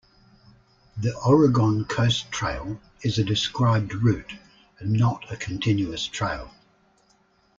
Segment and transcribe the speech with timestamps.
[0.97, 4.33] The Oregon Coast Trail is a described route
[4.79, 6.49] and not a continuous trail.